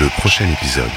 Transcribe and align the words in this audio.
le 0.00 0.08
prochain 0.08 0.46
épisode. 0.50 0.88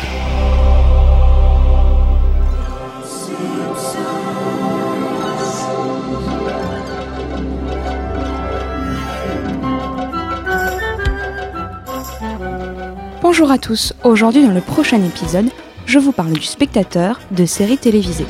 Bonjour 13.22 13.52
à 13.52 13.58
tous, 13.58 13.94
aujourd'hui 14.06 14.42
dans 14.42 14.54
le 14.54 14.62
prochain 14.62 15.04
épisode, 15.04 15.50
je 15.86 16.00
vous 16.00 16.14
parle 16.14 16.32
du 16.32 16.44
spectateur 16.44 17.20
de 17.32 17.46
séries 17.46 17.78
télévisées. 17.78 18.26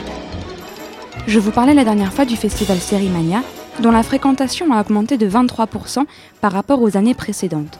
Je 1.28 1.38
vous 1.38 1.52
parlais 1.52 1.76
la 1.76 1.84
dernière 1.84 2.14
fois 2.14 2.26
du 2.26 2.36
festival 2.36 2.80
Sérimania, 2.80 3.44
dont 3.80 3.92
la 3.92 4.02
fréquentation 4.02 4.74
a 4.74 4.82
augmenté 4.82 5.18
de 5.18 5.30
23% 5.30 6.05
par 6.42 6.52
rapport 6.52 6.82
aux 6.82 6.98
années 6.98 7.14
précédentes. 7.14 7.80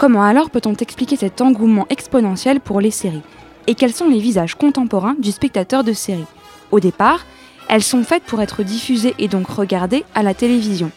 Comment 0.00 0.22
alors 0.22 0.48
peut-on 0.48 0.72
expliquer 0.72 1.16
cet 1.16 1.42
engouement 1.42 1.84
exponentiel 1.90 2.60
pour 2.60 2.80
les 2.80 2.90
séries? 2.90 3.20
Et 3.66 3.74
quels 3.74 3.92
sont 3.92 4.08
les 4.08 4.18
visages 4.18 4.54
contemporains 4.54 5.14
du 5.18 5.30
spectateur 5.30 5.84
de 5.84 5.92
séries? 5.92 6.24
Au 6.70 6.80
départ, 6.80 7.26
elles 7.68 7.82
sont 7.82 8.02
faites 8.02 8.22
pour 8.22 8.40
être 8.40 8.62
diffusées 8.62 9.14
et 9.18 9.28
donc 9.28 9.46
regardées 9.48 10.06
à 10.14 10.22
la 10.22 10.32
télévision. 10.32 10.90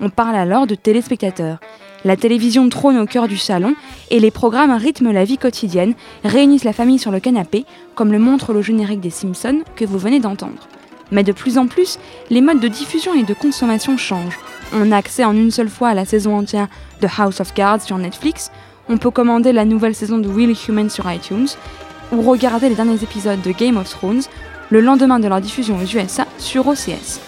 On 0.00 0.08
parle 0.08 0.36
alors 0.36 0.66
de 0.66 0.74
téléspectateurs, 0.74 1.58
la 2.06 2.16
télévision 2.16 2.66
trône 2.70 2.96
au 2.96 3.04
cœur 3.04 3.28
du 3.28 3.36
salon 3.36 3.74
et 4.10 4.20
les 4.20 4.30
programmes 4.30 4.72
rythment 4.72 5.12
la 5.12 5.24
vie 5.24 5.36
quotidienne, 5.36 5.92
réunissent 6.24 6.64
la 6.64 6.72
famille 6.72 6.98
sur 6.98 7.10
le 7.10 7.20
canapé, 7.20 7.66
comme 7.94 8.10
le 8.10 8.18
montre 8.18 8.54
le 8.54 8.62
générique 8.62 9.00
des 9.00 9.10
Simpsons 9.10 9.64
que 9.74 9.84
vous 9.84 9.98
venez 9.98 10.18
d'entendre. 10.18 10.66
Mais 11.10 11.24
de 11.24 11.32
plus 11.32 11.58
en 11.58 11.66
plus, 11.66 11.98
les 12.30 12.40
modes 12.40 12.60
de 12.60 12.68
diffusion 12.68 13.12
et 13.12 13.24
de 13.24 13.34
consommation 13.34 13.98
changent. 13.98 14.38
On 14.72 14.92
a 14.92 14.96
accès 14.96 15.24
en 15.24 15.34
une 15.34 15.50
seule 15.50 15.68
fois 15.68 15.88
à 15.90 15.94
la 15.94 16.04
saison 16.04 16.36
entière 16.36 16.68
de 17.00 17.08
House 17.18 17.40
of 17.40 17.54
Cards 17.54 17.82
sur 17.82 17.98
Netflix, 17.98 18.50
on 18.88 18.98
peut 18.98 19.10
commander 19.10 19.52
la 19.52 19.64
nouvelle 19.64 19.94
saison 19.94 20.18
de 20.18 20.28
Really 20.28 20.58
Human 20.68 20.88
sur 20.88 21.10
iTunes, 21.10 21.48
ou 22.12 22.22
regarder 22.22 22.68
les 22.68 22.74
derniers 22.74 23.02
épisodes 23.02 23.42
de 23.42 23.52
Game 23.52 23.76
of 23.76 23.88
Thrones 23.90 24.22
le 24.70 24.80
lendemain 24.80 25.18
de 25.18 25.28
leur 25.28 25.40
diffusion 25.40 25.78
aux 25.78 25.84
USA 25.84 26.26
sur 26.38 26.66
OCS. 26.66 27.20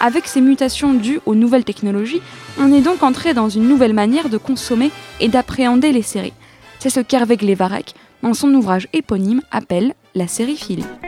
Avec 0.00 0.26
ces 0.26 0.40
mutations 0.40 0.94
dues 0.94 1.20
aux 1.26 1.34
nouvelles 1.34 1.64
technologies, 1.64 2.22
on 2.58 2.72
est 2.72 2.80
donc 2.80 3.02
entré 3.02 3.34
dans 3.34 3.48
une 3.48 3.68
nouvelle 3.68 3.94
manière 3.94 4.28
de 4.28 4.38
consommer 4.38 4.90
et 5.20 5.28
d'appréhender 5.28 5.92
les 5.92 6.02
séries. 6.02 6.34
C'est 6.78 6.90
ce 6.90 7.00
qu'Hervé 7.00 7.36
Glevarek, 7.36 7.94
dans 8.22 8.34
son 8.34 8.52
ouvrage 8.54 8.88
éponyme, 8.92 9.42
appelle 9.50 9.94
la 10.14 10.28
sériphilie. 10.28 10.84
Donnez-nous 10.84 11.07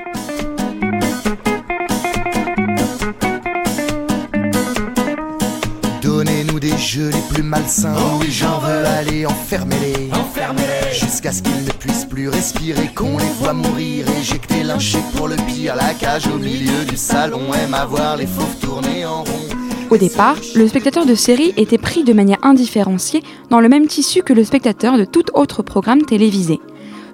jeux 6.90 7.10
les 7.10 7.34
plus 7.34 7.44
malsains. 7.44 7.94
Oh 7.96 8.18
oui, 8.20 8.26
j'en 8.30 8.58
veux. 8.58 8.84
Allez, 8.84 9.24
enfermez-les. 9.24 10.10
Enfermez-les. 10.12 10.92
Jusqu'à 10.92 11.30
ce 11.30 11.40
qu'ils 11.40 11.64
ne 11.64 11.70
puissent 11.70 12.04
plus 12.04 12.28
respirer, 12.28 12.88
qu'on 12.96 13.16
les 13.16 13.32
voit 13.38 13.52
mourir, 13.52 14.06
éjectés, 14.20 14.64
lynchés 14.64 14.98
pour 15.14 15.28
le 15.28 15.36
pire. 15.36 15.76
La 15.76 15.94
cage 15.94 16.26
au 16.26 16.38
milieu 16.38 16.84
du 16.88 16.96
salon 16.96 17.54
aime 17.54 17.74
à 17.74 17.86
voir 17.86 18.16
les 18.16 18.26
fauves 18.26 18.56
tourner 18.60 19.04
en 19.06 19.22
rond. 19.22 19.48
Au 19.88 19.98
départ, 19.98 20.34
le 20.56 20.66
spectateur 20.66 21.06
de 21.06 21.14
série 21.14 21.54
était 21.56 21.78
pris 21.78 22.02
de 22.02 22.12
manière 22.12 22.38
indifférenciée 22.42 23.22
dans 23.50 23.60
le 23.60 23.68
même 23.68 23.86
tissu 23.86 24.22
que 24.22 24.32
le 24.32 24.42
spectateur 24.42 24.98
de 24.98 25.04
tout 25.04 25.24
autre 25.34 25.62
programme 25.62 26.02
télévisé. 26.02 26.58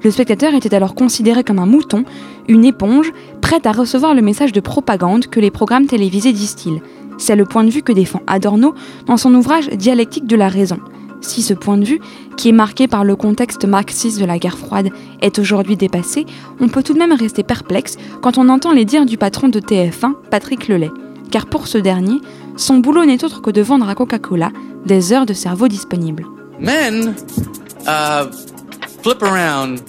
Le 0.03 0.11
spectateur 0.11 0.55
était 0.55 0.75
alors 0.75 0.95
considéré 0.95 1.45
comme 1.45 1.59
un 1.59 1.67
mouton, 1.67 2.05
une 2.49 2.65
éponge, 2.65 3.13
prête 3.43 3.67
à 3.67 3.73
recevoir 3.73 4.15
le 4.15 4.23
message 4.23 4.53
de 4.53 4.61
propagande 4.61 5.27
que 5.27 5.41
les 5.41 5.51
programmes 5.51 5.87
télévisés 5.87 6.33
distillent. 6.33 6.81
C'est 7.19 7.37
le 7.37 7.45
point 7.45 7.65
de 7.65 7.71
vue 7.71 7.83
que 7.83 7.93
défend 7.93 8.23
Adorno 8.27 8.75
dans 9.07 9.17
son 9.17 9.35
ouvrage 9.35 9.69
Dialectique 9.69 10.27
de 10.27 10.37
la 10.37 10.49
raison. 10.49 10.79
Si 11.21 11.43
ce 11.43 11.55
point 11.55 11.79
de 11.79 11.85
vue, 11.85 12.01
qui 12.37 12.51
est 12.51 12.53
marqué 12.53 12.89
par 12.89 13.05
le 13.05 13.17
contexte 13.17 13.65
marxiste 13.65 14.21
de 14.21 14.25
la 14.25 14.39
guerre 14.39 14.59
froide, 14.59 14.91
est 15.23 15.39
aujourd'hui 15.39 15.77
dépassé, 15.77 16.27
on 16.61 16.69
peut 16.69 16.83
tout 16.83 16.93
de 16.95 16.99
même 16.99 17.13
rester 17.13 17.43
perplexe 17.43 17.97
quand 18.23 18.39
on 18.39 18.49
entend 18.49 18.73
les 18.73 18.85
dires 18.85 19.07
du 19.07 19.17
patron 19.17 19.49
de 19.49 19.59
TF1, 19.61 20.13
Patrick 20.31 20.69
Lelay. 20.69 20.91
Car 21.31 21.47
pour 21.47 21.67
ce 21.67 21.79
dernier, 21.79 22.21
son 22.57 22.79
boulot 22.79 23.05
n'est 23.05 23.25
autre 23.25 23.43
que 23.43 23.51
de 23.51 23.63
vendre 23.63 23.89
à 23.89 23.95
Coca-Cola 23.95 24.53
des 24.85 25.13
heures 25.13 25.27
de 25.27 25.33
cerveau 25.33 25.69
disponibles. 25.69 26.27
Men 26.61 27.15
uh, 27.87 28.31
flip 29.03 29.23
around 29.23 29.81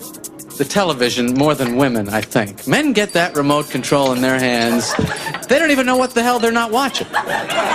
the 0.57 0.66
television 0.66 1.34
more 1.34 1.53
than 1.53 1.75
women, 1.75 2.09
I 2.09 2.22
think. 2.22 2.68
Men 2.68 2.94
get 2.94 3.13
that 3.13 3.35
remote 3.35 3.69
control 3.69 4.12
in 4.13 4.22
their 4.22 4.40
hands. 4.40 4.94
They 5.47 5.59
don't 5.59 5.72
even 5.72 5.85
know 5.85 5.97
what 5.97 6.12
the 6.12 6.23
hell 6.23 6.40
they're 6.40 6.51
not 6.51 6.72
watching. 6.72 7.07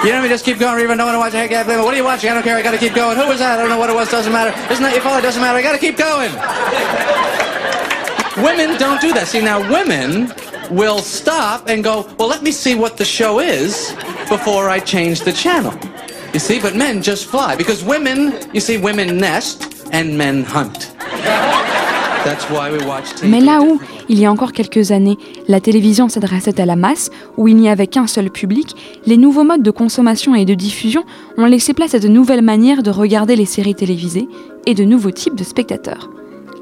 You 0.04 0.12
know, 0.12 0.20
we 0.22 0.28
just 0.28 0.44
keep 0.44 0.58
going. 0.58 0.82
Even 0.82 0.98
don't 0.98 1.06
want 1.06 1.32
to 1.32 1.38
watch. 1.38 1.48
Hey, 1.48 1.82
what 1.82 1.94
are 1.94 1.96
you 1.96 2.04
watching? 2.04 2.30
I 2.30 2.34
don't 2.34 2.42
care. 2.42 2.56
I 2.56 2.62
got 2.62 2.72
to 2.72 2.78
keep 2.78 2.94
going. 2.94 3.16
Who 3.16 3.26
was 3.28 3.38
that? 3.38 3.58
I 3.58 3.62
don't 3.62 3.70
know 3.70 3.78
what 3.78 3.90
it 3.90 3.94
was. 3.94 4.10
Doesn't 4.10 4.32
matter. 4.32 4.50
Isn't 4.72 4.82
that 4.82 4.92
your 4.92 5.02
fault? 5.02 5.20
It 5.20 5.22
doesn't 5.22 5.40
matter. 5.40 5.58
I 5.58 5.62
got 5.62 5.72
to 5.72 5.78
keep 5.78 5.96
going. 5.96 6.32
women 8.44 8.78
don't 8.78 9.00
do 9.00 9.12
that. 9.12 9.28
See, 9.28 9.40
now 9.40 9.60
women 9.70 10.32
will 10.70 10.98
stop 10.98 11.68
and 11.68 11.84
go, 11.84 12.08
well, 12.18 12.28
let 12.28 12.42
me 12.42 12.50
see 12.50 12.74
what 12.74 12.96
the 12.96 13.04
show 13.04 13.40
is 13.40 13.94
before 14.28 14.68
I 14.68 14.80
change 14.80 15.20
the 15.20 15.32
channel. 15.32 15.72
You 16.32 16.40
see, 16.40 16.60
but 16.60 16.74
men 16.74 17.02
just 17.02 17.26
fly 17.26 17.56
because 17.56 17.84
women, 17.84 18.48
you 18.54 18.60
see, 18.60 18.78
women 18.78 19.18
nest 19.18 19.86
and 19.92 20.16
men 20.16 20.42
hunt. 20.42 20.92
Mais 23.24 23.40
là 23.40 23.60
où, 23.62 23.80
il 24.08 24.18
y 24.18 24.26
a 24.26 24.30
encore 24.30 24.52
quelques 24.52 24.92
années, 24.92 25.18
la 25.48 25.60
télévision 25.60 26.08
s'adressait 26.08 26.60
à 26.60 26.66
la 26.66 26.76
masse, 26.76 27.10
où 27.36 27.48
il 27.48 27.56
n'y 27.56 27.68
avait 27.68 27.88
qu'un 27.88 28.06
seul 28.06 28.30
public, 28.30 28.76
les 29.06 29.16
nouveaux 29.16 29.42
modes 29.42 29.62
de 29.62 29.70
consommation 29.70 30.34
et 30.34 30.44
de 30.44 30.54
diffusion 30.54 31.04
ont 31.36 31.46
laissé 31.46 31.74
place 31.74 31.94
à 31.94 31.98
de 31.98 32.08
nouvelles 32.08 32.42
manières 32.42 32.82
de 32.82 32.90
regarder 32.90 33.34
les 33.34 33.44
séries 33.44 33.74
télévisées 33.74 34.28
et 34.66 34.74
de 34.74 34.84
nouveaux 34.84 35.10
types 35.10 35.34
de 35.34 35.44
spectateurs. 35.44 36.10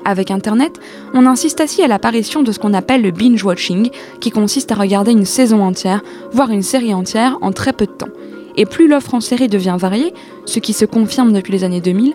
Avec 0.04 0.30
Internet, 0.30 0.80
on 1.12 1.26
insiste 1.26 1.60
ainsi 1.60 1.82
à 1.82 1.88
l'apparition 1.88 2.42
de 2.42 2.52
ce 2.52 2.58
qu'on 2.58 2.72
appelle 2.72 3.02
le 3.02 3.10
binge-watching, 3.10 3.90
qui 4.20 4.30
consiste 4.30 4.72
à 4.72 4.76
regarder 4.76 5.12
une 5.12 5.26
saison 5.26 5.62
entière, 5.62 6.02
voire 6.32 6.50
une 6.50 6.62
série 6.62 6.94
entière, 6.94 7.36
en 7.42 7.52
très 7.52 7.74
peu 7.74 7.84
de 7.84 7.92
temps. 7.92 8.08
Et 8.56 8.64
plus 8.64 8.88
l'offre 8.88 9.14
en 9.14 9.20
série 9.20 9.48
devient 9.48 9.76
variée, 9.78 10.14
ce 10.46 10.58
qui 10.58 10.72
se 10.72 10.86
confirme 10.86 11.32
depuis 11.32 11.52
les 11.52 11.64
années 11.64 11.82
2000, 11.82 12.14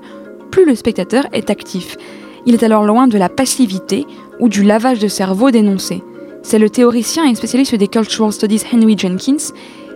plus 0.50 0.66
le 0.66 0.76
spectateur 0.76 1.26
est 1.32 1.50
actif. 1.50 1.98
Il 2.46 2.54
est 2.54 2.64
alors 2.64 2.84
loin 2.84 3.08
de 3.08 3.18
la 3.18 3.30
passivité 3.30 4.06
ou 4.40 4.50
du 4.50 4.64
lavage 4.64 5.00
de 5.00 5.08
cerveau 5.08 5.52
dénoncé. 5.52 6.04
C'est 6.44 6.60
le 6.60 6.70
théoricien 6.70 7.26
et 7.26 7.34
spécialiste 7.34 7.76
des 7.76 7.88
Cultural 7.88 8.32
Studies 8.32 8.64
Henry 8.72 8.98
Jenkins 8.98 9.54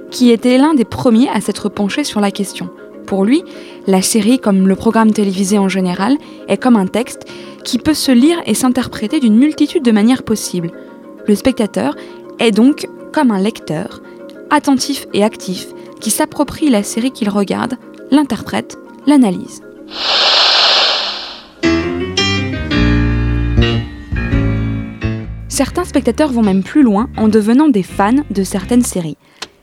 qui 0.10 0.32
était 0.32 0.58
l'un 0.58 0.74
des 0.74 0.86
premiers 0.86 1.30
à 1.30 1.42
s'être 1.42 1.70
penché 1.70 2.04
sur 2.04 2.20
la 2.20 2.32
question. 2.32 2.70
Pour 3.06 3.24
lui, 3.24 3.44
la 3.88 4.02
série, 4.02 4.40
comme 4.40 4.68
le 4.68 4.76
programme 4.76 5.12
télévisé 5.12 5.58
en 5.58 5.70
général, 5.70 6.18
est 6.48 6.58
comme 6.58 6.76
un 6.76 6.88
texte 6.88 7.26
qui 7.64 7.78
peut 7.78 7.94
se 7.94 8.12
lire 8.12 8.42
et 8.46 8.54
s'interpréter 8.54 9.20
d'une 9.20 9.38
multitude 9.38 9.84
de 9.84 9.92
manières 9.92 10.24
possibles. 10.24 10.72
Le 11.28 11.36
spectateur 11.36 11.96
est 12.40 12.52
donc 12.52 12.88
comme 13.12 13.32
un 13.32 13.40
lecteur, 13.40 14.02
attentif 14.50 15.08
et 15.14 15.24
actif, 15.24 15.68
qui 16.00 16.12
s'approprie 16.12 16.70
la 16.70 16.84
série 16.84 17.12
qu'il 17.12 17.30
regarde, 17.30 17.76
l'interprète, 18.12 18.78
l'analyse. 19.06 19.62
Certains 25.60 25.84
spectateurs 25.84 26.32
vont 26.32 26.42
même 26.42 26.64
plus 26.64 26.84
loin 26.84 27.10
en 27.18 27.28
devenant 27.28 27.68
des 27.68 27.84
fans 27.84 28.24
de 28.32 28.44
certaines 28.46 28.82
séries. 28.82 29.18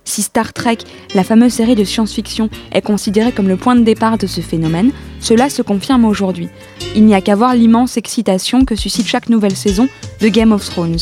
Si 0.05 0.21
Star 0.21 0.53
Trek, 0.53 0.77
la 1.15 1.25
fameuse 1.25 1.55
série 1.55 1.75
de 1.75 1.85
science-fiction, 1.85 2.51
est 2.71 2.83
considérée 2.83 3.33
comme 3.33 3.49
le 3.49 3.57
point 3.57 3.75
de 3.75 3.81
départ 3.81 4.19
de 4.19 4.27
ce 4.27 4.43
phénomène, 4.43 4.93
cela 5.21 5.49
se 5.49 5.63
confirme 5.63 6.05
aujourd'hui. 6.05 6.51
Il 6.95 7.07
n'y 7.07 7.15
a 7.15 7.23
qu'à 7.23 7.35
voir 7.35 7.55
l'immense 7.55 7.97
excitation 7.97 8.67
que 8.67 8.77
suscite 8.77 9.07
chaque 9.07 9.31
nouvelle 9.31 9.57
saison 9.57 9.89
de 10.21 10.29
Game 10.29 10.53
of 10.53 10.67
Thrones. 10.67 10.99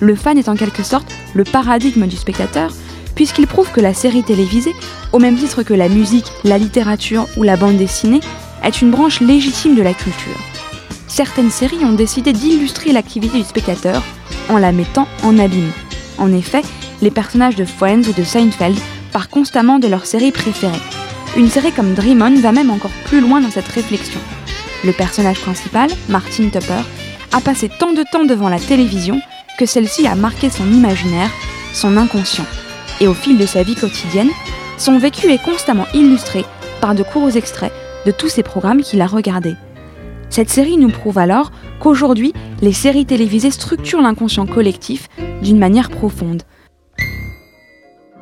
Le 0.00 0.14
fan 0.14 0.36
est 0.36 0.50
en 0.50 0.54
quelque 0.54 0.82
sorte 0.82 1.10
le 1.32 1.44
paradigme 1.44 2.06
du 2.06 2.16
spectateur, 2.16 2.74
puisqu'il 3.14 3.46
prouve 3.46 3.72
que 3.72 3.80
la 3.80 3.94
série 3.94 4.22
télévisée, 4.22 4.74
au 5.14 5.18
même 5.18 5.38
titre 5.38 5.62
que 5.62 5.72
la 5.72 5.88
musique, 5.88 6.30
la 6.44 6.58
littérature 6.58 7.26
ou 7.38 7.42
la 7.42 7.56
bande 7.56 7.78
dessinée, 7.78 8.20
est 8.62 8.82
une 8.82 8.90
branche 8.90 9.22
légitime 9.22 9.76
de 9.76 9.82
la 9.82 9.94
culture. 9.94 10.36
Certaines 11.08 11.50
séries 11.50 11.86
ont 11.86 11.94
décidé 11.94 12.34
d'illustrer 12.34 12.92
l'activité 12.92 13.38
du 13.38 13.44
spectateur 13.44 14.02
en 14.48 14.58
la 14.58 14.72
mettant 14.72 15.08
en 15.22 15.38
abîme. 15.38 15.72
En 16.18 16.32
effet, 16.32 16.62
les 17.02 17.10
personnages 17.10 17.56
de 17.56 17.64
Friends 17.64 18.08
ou 18.08 18.12
de 18.12 18.24
Seinfeld 18.24 18.78
partent 19.12 19.30
constamment 19.30 19.78
de 19.78 19.88
leur 19.88 20.06
série 20.06 20.32
préférée. 20.32 20.80
Une 21.36 21.50
série 21.50 21.72
comme 21.72 21.94
Dream 21.94 22.22
On 22.22 22.40
va 22.40 22.52
même 22.52 22.70
encore 22.70 22.90
plus 23.04 23.20
loin 23.20 23.40
dans 23.40 23.50
cette 23.50 23.68
réflexion. 23.68 24.20
Le 24.84 24.92
personnage 24.92 25.40
principal, 25.40 25.90
Martin 26.08 26.48
Tupper, 26.48 26.82
a 27.32 27.40
passé 27.40 27.68
tant 27.68 27.92
de 27.92 28.04
temps 28.10 28.24
devant 28.24 28.48
la 28.48 28.58
télévision 28.58 29.20
que 29.58 29.66
celle-ci 29.66 30.06
a 30.06 30.14
marqué 30.14 30.48
son 30.50 30.66
imaginaire, 30.66 31.30
son 31.72 31.96
inconscient. 31.96 32.46
Et 33.00 33.08
au 33.08 33.14
fil 33.14 33.36
de 33.36 33.46
sa 33.46 33.62
vie 33.62 33.74
quotidienne, 33.74 34.30
son 34.78 34.98
vécu 34.98 35.30
est 35.30 35.42
constamment 35.42 35.86
illustré 35.94 36.44
par 36.80 36.94
de 36.94 37.02
courts 37.02 37.36
extraits 37.36 37.72
de 38.06 38.10
tous 38.10 38.28
ces 38.28 38.42
programmes 38.42 38.82
qu'il 38.82 39.00
a 39.00 39.06
regardés. 39.06 39.56
Cette 40.30 40.50
série 40.50 40.76
nous 40.76 40.90
prouve 40.90 41.18
alors 41.18 41.50
qu'aujourd'hui, 41.80 42.32
les 42.62 42.72
séries 42.72 43.06
télévisées 43.06 43.50
structurent 43.50 44.02
l'inconscient 44.02 44.46
collectif 44.46 45.08
d'une 45.42 45.58
manière 45.58 45.90
profonde. 45.90 46.42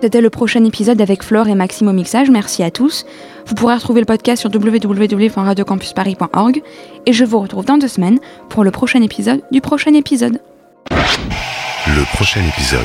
C'était 0.01 0.21
le 0.21 0.29
prochain 0.29 0.65
épisode 0.65 1.01
avec 1.01 1.23
Flore 1.23 1.47
et 1.49 1.55
Maxime 1.55 1.87
au 1.89 1.93
mixage. 1.93 2.29
Merci 2.29 2.63
à 2.63 2.71
tous. 2.71 3.07
Vous 3.47 3.55
pourrez 3.55 3.77
retrouver 3.77 4.01
le 4.01 4.07
podcast 4.07 4.41
sur 4.41 4.51
www.radiocampusparis.org 4.55 6.63
et 7.07 7.13
je 7.13 7.25
vous 7.25 7.39
retrouve 7.39 7.65
dans 7.65 7.79
deux 7.79 7.89
semaines 7.89 8.19
pour 8.51 8.65
le 8.65 8.71
prochain 8.71 9.01
épisode 9.01 9.41
du 9.51 9.63
prochain 9.63 9.95
épisode. 9.95 10.43
Le 10.91 12.05
prochain 12.15 12.43
épisode. 12.47 12.85